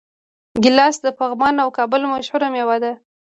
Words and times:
ګیلاس 0.63 0.95
د 1.05 1.07
پغمان 1.19 1.55
او 1.63 1.69
کابل 1.77 2.01
مشهوره 2.13 2.47
میوه 2.53 2.77
ده. 2.83 2.91